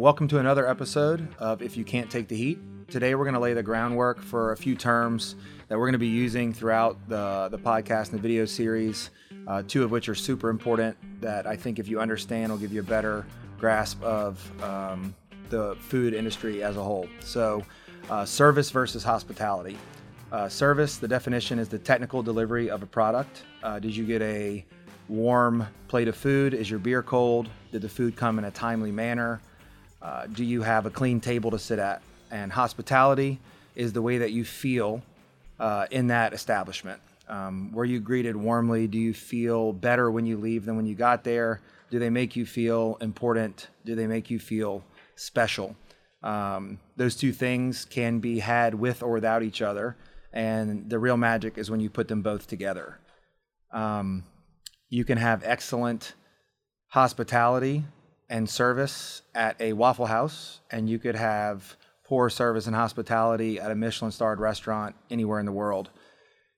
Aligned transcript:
Welcome 0.00 0.28
to 0.28 0.38
another 0.38 0.66
episode 0.66 1.28
of 1.38 1.60
If 1.60 1.76
You 1.76 1.84
Can't 1.84 2.10
Take 2.10 2.26
the 2.26 2.34
Heat. 2.34 2.58
Today 2.88 3.14
we're 3.14 3.24
going 3.24 3.34
to 3.34 3.40
lay 3.40 3.52
the 3.52 3.62
groundwork 3.62 4.22
for 4.22 4.52
a 4.52 4.56
few 4.56 4.74
terms 4.74 5.36
that 5.68 5.78
we're 5.78 5.84
going 5.84 5.92
to 5.92 5.98
be 5.98 6.06
using 6.06 6.54
throughout 6.54 6.96
the, 7.06 7.48
the 7.50 7.58
podcast 7.58 8.08
and 8.08 8.12
the 8.12 8.22
video 8.22 8.46
series, 8.46 9.10
uh, 9.46 9.62
two 9.68 9.84
of 9.84 9.90
which 9.90 10.08
are 10.08 10.14
super 10.14 10.48
important 10.48 10.96
that 11.20 11.46
I 11.46 11.54
think 11.54 11.78
if 11.78 11.86
you 11.86 12.00
understand 12.00 12.50
will 12.50 12.58
give 12.58 12.72
you 12.72 12.80
a 12.80 12.82
better 12.82 13.26
grasp 13.58 14.02
of 14.02 14.62
um, 14.62 15.14
the 15.50 15.76
food 15.80 16.14
industry 16.14 16.62
as 16.62 16.78
a 16.78 16.82
whole. 16.82 17.06
So, 17.20 17.62
uh, 18.08 18.24
service 18.24 18.70
versus 18.70 19.04
hospitality. 19.04 19.76
Uh, 20.32 20.48
service, 20.48 20.96
the 20.96 21.08
definition 21.08 21.58
is 21.58 21.68
the 21.68 21.78
technical 21.78 22.22
delivery 22.22 22.70
of 22.70 22.82
a 22.82 22.86
product. 22.86 23.42
Uh, 23.62 23.78
did 23.78 23.94
you 23.94 24.06
get 24.06 24.22
a 24.22 24.64
warm 25.10 25.66
plate 25.88 26.08
of 26.08 26.16
food? 26.16 26.54
Is 26.54 26.70
your 26.70 26.78
beer 26.78 27.02
cold? 27.02 27.50
Did 27.70 27.82
the 27.82 27.88
food 27.90 28.16
come 28.16 28.38
in 28.38 28.46
a 28.46 28.50
timely 28.50 28.92
manner? 28.92 29.42
Uh, 30.02 30.26
do 30.26 30.44
you 30.44 30.62
have 30.62 30.86
a 30.86 30.90
clean 30.90 31.20
table 31.20 31.50
to 31.50 31.58
sit 31.58 31.78
at? 31.78 32.02
And 32.30 32.52
hospitality 32.52 33.38
is 33.74 33.92
the 33.92 34.02
way 34.02 34.18
that 34.18 34.32
you 34.32 34.44
feel 34.44 35.02
uh, 35.58 35.86
in 35.90 36.08
that 36.08 36.32
establishment. 36.32 37.00
Um, 37.28 37.70
were 37.72 37.84
you 37.84 38.00
greeted 38.00 38.34
warmly? 38.34 38.86
Do 38.86 38.98
you 38.98 39.14
feel 39.14 39.72
better 39.72 40.10
when 40.10 40.26
you 40.26 40.36
leave 40.36 40.64
than 40.64 40.76
when 40.76 40.86
you 40.86 40.94
got 40.94 41.22
there? 41.22 41.60
Do 41.90 41.98
they 41.98 42.10
make 42.10 42.34
you 42.34 42.46
feel 42.46 42.96
important? 43.00 43.68
Do 43.84 43.94
they 43.94 44.06
make 44.06 44.30
you 44.30 44.38
feel 44.38 44.84
special? 45.16 45.76
Um, 46.22 46.78
those 46.96 47.16
two 47.16 47.32
things 47.32 47.84
can 47.84 48.18
be 48.20 48.40
had 48.40 48.74
with 48.74 49.02
or 49.02 49.12
without 49.12 49.42
each 49.42 49.62
other, 49.62 49.96
and 50.32 50.90
the 50.90 50.98
real 50.98 51.16
magic 51.16 51.56
is 51.56 51.70
when 51.70 51.80
you 51.80 51.88
put 51.88 52.08
them 52.08 52.22
both 52.22 52.46
together. 52.46 52.98
Um, 53.72 54.24
you 54.88 55.04
can 55.04 55.18
have 55.18 55.42
excellent 55.44 56.14
hospitality 56.88 57.84
and 58.30 58.48
service 58.48 59.22
at 59.34 59.60
a 59.60 59.74
Waffle 59.74 60.06
House, 60.06 60.60
and 60.70 60.88
you 60.88 60.98
could 60.98 61.16
have 61.16 61.76
poor 62.04 62.30
service 62.30 62.66
and 62.66 62.74
hospitality 62.74 63.60
at 63.60 63.70
a 63.70 63.74
Michelin 63.74 64.12
starred 64.12 64.40
restaurant 64.40 64.94
anywhere 65.10 65.40
in 65.40 65.46
the 65.46 65.52
world. 65.52 65.90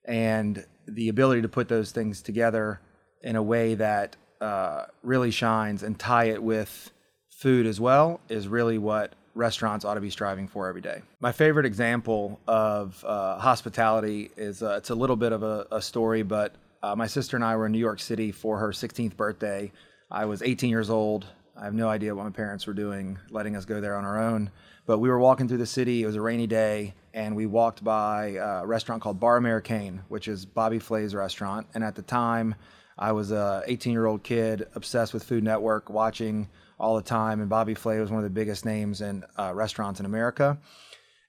And 0.05 0.65
the 0.87 1.09
ability 1.09 1.41
to 1.41 1.49
put 1.49 1.67
those 1.67 1.91
things 1.91 2.21
together 2.21 2.79
in 3.21 3.35
a 3.35 3.43
way 3.43 3.73
that 3.75 4.15
uh, 4.39 4.85
really 5.01 5.31
shines 5.31 5.81
and 5.83 5.97
tie 5.97 6.25
it 6.25 6.41
with 6.41 6.91
food 7.29 7.65
as 7.65 7.79
well 7.79 8.21
is 8.29 8.47
really 8.47 8.77
what 8.77 9.13
restaurants 9.33 9.83
ought 9.83 9.95
to 9.95 10.01
be 10.01 10.09
striving 10.11 10.47
for 10.47 10.67
every 10.67 10.81
day. 10.81 11.01
My 11.19 11.31
favorite 11.31 11.65
example 11.65 12.39
of 12.47 13.03
uh, 13.07 13.39
hospitality 13.39 14.29
is 14.37 14.61
uh, 14.61 14.75
it's 14.77 14.91
a 14.91 14.95
little 14.95 15.15
bit 15.15 15.31
of 15.31 15.41
a, 15.41 15.65
a 15.71 15.81
story, 15.81 16.21
but 16.21 16.53
uh, 16.83 16.95
my 16.95 17.07
sister 17.07 17.35
and 17.35 17.43
I 17.43 17.55
were 17.55 17.65
in 17.65 17.71
New 17.71 17.79
York 17.79 17.99
City 17.99 18.31
for 18.31 18.59
her 18.59 18.69
16th 18.69 19.15
birthday. 19.15 19.71
I 20.11 20.25
was 20.25 20.43
18 20.43 20.69
years 20.69 20.91
old. 20.91 21.25
I 21.55 21.65
have 21.65 21.73
no 21.73 21.87
idea 21.87 22.15
what 22.15 22.23
my 22.23 22.31
parents 22.31 22.65
were 22.65 22.73
doing, 22.73 23.19
letting 23.29 23.55
us 23.55 23.65
go 23.65 23.79
there 23.79 23.95
on 23.95 24.05
our 24.05 24.19
own. 24.19 24.49
But 24.85 24.97
we 24.97 25.09
were 25.09 25.19
walking 25.19 25.47
through 25.47 25.59
the 25.59 25.65
city. 25.65 26.01
It 26.01 26.05
was 26.07 26.15
a 26.15 26.21
rainy 26.21 26.47
day, 26.47 26.95
and 27.13 27.35
we 27.35 27.45
walked 27.45 27.83
by 27.83 28.37
a 28.41 28.65
restaurant 28.65 29.01
called 29.01 29.19
Bar 29.19 29.37
Americain, 29.37 30.01
which 30.07 30.27
is 30.27 30.45
Bobby 30.45 30.79
Flay's 30.79 31.13
restaurant. 31.13 31.67
And 31.73 31.83
at 31.83 31.95
the 31.95 32.01
time, 32.01 32.55
I 32.97 33.11
was 33.11 33.31
a 33.31 33.63
18 33.67 33.93
year 33.93 34.07
old 34.07 34.23
kid 34.23 34.67
obsessed 34.73 35.13
with 35.13 35.23
Food 35.23 35.43
Network, 35.43 35.89
watching 35.89 36.49
all 36.79 36.95
the 36.95 37.03
time. 37.03 37.39
And 37.39 37.49
Bobby 37.49 37.75
Flay 37.75 37.99
was 37.99 38.09
one 38.09 38.17
of 38.19 38.23
the 38.23 38.29
biggest 38.29 38.65
names 38.65 39.01
in 39.01 39.23
uh, 39.37 39.53
restaurants 39.53 39.99
in 39.99 40.05
America. 40.05 40.57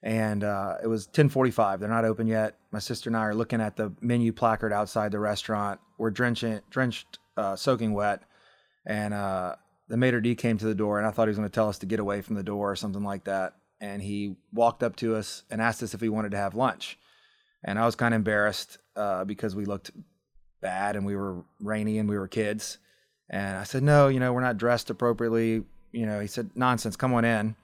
And 0.01 0.43
uh, 0.43 0.77
it 0.83 0.87
was 0.87 1.07
10:45. 1.07 1.79
They're 1.79 1.89
not 1.89 2.05
open 2.05 2.27
yet. 2.27 2.57
My 2.71 2.79
sister 2.79 3.09
and 3.09 3.17
I 3.17 3.21
are 3.21 3.35
looking 3.35 3.61
at 3.61 3.75
the 3.75 3.93
menu 4.01 4.33
placard 4.33 4.73
outside 4.73 5.11
the 5.11 5.19
restaurant. 5.19 5.79
We're 5.97 6.11
drenching, 6.11 6.61
drenched, 6.69 7.19
uh, 7.37 7.55
soaking 7.55 7.93
wet, 7.93 8.23
and 8.85 9.13
uh, 9.13 9.55
the 9.87 9.97
maitre 9.97 10.21
d 10.21 10.35
came 10.35 10.57
to 10.57 10.65
the 10.65 10.75
door 10.75 10.97
and 10.97 11.07
I 11.07 11.11
thought 11.11 11.27
he 11.27 11.29
was 11.29 11.37
going 11.37 11.49
to 11.49 11.53
tell 11.53 11.69
us 11.69 11.79
to 11.79 11.85
get 11.85 11.99
away 11.99 12.21
from 12.21 12.35
the 12.35 12.43
door 12.43 12.71
or 12.71 12.75
something 12.75 13.03
like 13.03 13.25
that. 13.25 13.53
And 13.79 14.01
he 14.01 14.37
walked 14.53 14.83
up 14.83 14.95
to 14.97 15.15
us 15.15 15.43
and 15.49 15.61
asked 15.61 15.83
us 15.83 15.93
if 15.93 16.01
we 16.01 16.09
wanted 16.09 16.31
to 16.31 16.37
have 16.37 16.55
lunch. 16.55 16.97
And 17.63 17.77
I 17.77 17.85
was 17.85 17.95
kind 17.95 18.13
of 18.13 18.19
embarrassed 18.19 18.77
uh, 18.95 19.25
because 19.25 19.55
we 19.55 19.65
looked 19.65 19.91
bad 20.61 20.95
and 20.95 21.05
we 21.05 21.15
were 21.15 21.43
rainy 21.59 21.99
and 21.99 22.09
we 22.09 22.17
were 22.17 22.27
kids. 22.27 22.77
And 23.29 23.57
I 23.57 23.63
said, 23.63 23.83
no, 23.83 24.07
you 24.07 24.19
know, 24.19 24.33
we're 24.33 24.41
not 24.41 24.57
dressed 24.57 24.89
appropriately. 24.89 25.63
You 25.91 26.05
know, 26.05 26.19
he 26.19 26.27
said, 26.27 26.51
nonsense, 26.55 26.95
come 26.95 27.13
on 27.13 27.25
in. 27.25 27.55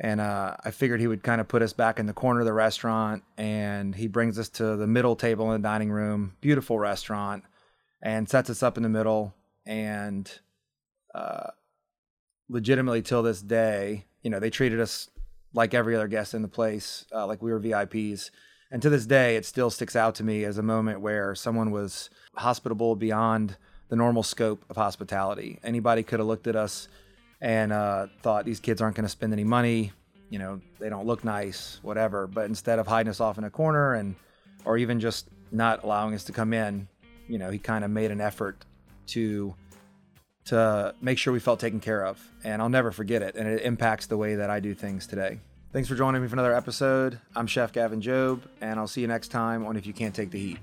And 0.00 0.20
uh, 0.20 0.56
I 0.64 0.70
figured 0.70 1.00
he 1.00 1.06
would 1.06 1.22
kind 1.22 1.40
of 1.40 1.48
put 1.48 1.62
us 1.62 1.72
back 1.72 1.98
in 1.98 2.06
the 2.06 2.12
corner 2.12 2.40
of 2.40 2.46
the 2.46 2.52
restaurant. 2.52 3.22
And 3.36 3.94
he 3.94 4.08
brings 4.08 4.38
us 4.38 4.48
to 4.50 4.76
the 4.76 4.86
middle 4.86 5.16
table 5.16 5.52
in 5.52 5.62
the 5.62 5.68
dining 5.68 5.90
room, 5.90 6.36
beautiful 6.40 6.78
restaurant, 6.78 7.44
and 8.02 8.28
sets 8.28 8.50
us 8.50 8.62
up 8.62 8.76
in 8.76 8.82
the 8.82 8.88
middle. 8.88 9.34
And 9.66 10.30
uh, 11.14 11.50
legitimately 12.48 13.02
till 13.02 13.22
this 13.22 13.40
day, 13.40 14.04
you 14.22 14.30
know, 14.30 14.40
they 14.40 14.50
treated 14.50 14.80
us 14.80 15.08
like 15.52 15.72
every 15.72 15.94
other 15.94 16.08
guest 16.08 16.34
in 16.34 16.42
the 16.42 16.48
place, 16.48 17.06
uh, 17.14 17.26
like 17.26 17.40
we 17.40 17.52
were 17.52 17.60
VIPs. 17.60 18.30
And 18.70 18.82
to 18.82 18.90
this 18.90 19.06
day, 19.06 19.36
it 19.36 19.46
still 19.46 19.70
sticks 19.70 19.94
out 19.94 20.16
to 20.16 20.24
me 20.24 20.44
as 20.44 20.58
a 20.58 20.62
moment 20.62 21.00
where 21.00 21.34
someone 21.34 21.70
was 21.70 22.10
hospitable 22.34 22.96
beyond 22.96 23.56
the 23.88 23.96
normal 23.96 24.22
scope 24.22 24.64
of 24.68 24.76
hospitality. 24.76 25.60
Anybody 25.62 26.02
could 26.02 26.18
have 26.18 26.26
looked 26.26 26.48
at 26.48 26.56
us 26.56 26.88
and 27.40 27.72
uh, 27.72 28.08
thought 28.22 28.44
these 28.44 28.58
kids 28.58 28.80
aren't 28.80 28.96
going 28.96 29.04
to 29.04 29.10
spend 29.10 29.32
any 29.32 29.44
money. 29.44 29.92
You 30.30 30.38
know, 30.40 30.60
they 30.80 30.88
don't 30.88 31.06
look 31.06 31.22
nice, 31.22 31.78
whatever. 31.82 32.26
But 32.26 32.46
instead 32.46 32.78
of 32.78 32.86
hiding 32.86 33.10
us 33.10 33.20
off 33.20 33.38
in 33.38 33.44
a 33.44 33.50
corner 33.50 33.94
and, 33.94 34.16
or 34.64 34.76
even 34.78 34.98
just 34.98 35.28
not 35.52 35.84
allowing 35.84 36.14
us 36.14 36.24
to 36.24 36.32
come 36.32 36.52
in, 36.52 36.88
you 37.28 37.38
know, 37.38 37.50
he 37.50 37.58
kind 37.58 37.84
of 37.84 37.90
made 37.90 38.10
an 38.10 38.20
effort 38.20 38.64
to 39.08 39.54
to 40.46 40.94
make 41.00 41.18
sure 41.18 41.32
we 41.32 41.40
felt 41.40 41.60
taken 41.60 41.80
care 41.80 42.04
of. 42.04 42.20
And 42.42 42.60
I'll 42.60 42.68
never 42.68 42.92
forget 42.92 43.22
it. 43.22 43.34
And 43.36 43.48
it 43.48 43.62
impacts 43.62 44.06
the 44.06 44.16
way 44.16 44.34
that 44.36 44.50
I 44.50 44.60
do 44.60 44.74
things 44.74 45.06
today. 45.06 45.40
Thanks 45.72 45.88
for 45.88 45.94
joining 45.94 46.22
me 46.22 46.28
for 46.28 46.34
another 46.34 46.54
episode. 46.54 47.18
I'm 47.34 47.46
Chef 47.46 47.72
Gavin 47.72 48.00
Job, 48.00 48.44
and 48.60 48.78
I'll 48.78 48.86
see 48.86 49.00
you 49.00 49.08
next 49.08 49.28
time 49.28 49.66
on 49.66 49.76
If 49.76 49.86
You 49.86 49.92
Can't 49.92 50.14
Take 50.14 50.30
the 50.30 50.38
Heat. 50.38 50.58